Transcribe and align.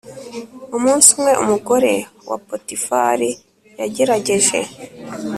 Umunsi 0.77 1.07
umwe 1.15 1.31
umugore 1.43 1.93
wa 2.29 2.37
Potifari 2.47 3.29
yagerageje 3.79 4.59